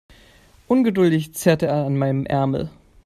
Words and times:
Ungeduldig 0.67 1.33
zerrte 1.35 1.67
er 1.67 1.85
an 1.85 1.95
meinem 1.95 2.25
Ärmel. 2.25 2.71